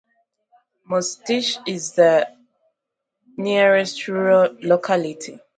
[0.89, 2.27] Mostishche is the
[3.37, 5.39] nearest rural locality.